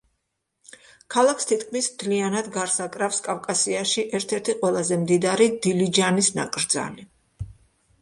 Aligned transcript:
ქალაქს 1.15 1.45
თითქმის 1.51 1.89
მთლიანად 1.97 2.49
გარს 2.57 2.79
აკრავს 2.87 3.21
კავკასიაში 3.29 4.09
ერთ-ერთი 4.23 4.59
ყველაზე 4.65 5.01
მდიდარი 5.07 5.51
დილიჯანის 5.69 6.35
ნაკრძალი. 6.43 7.11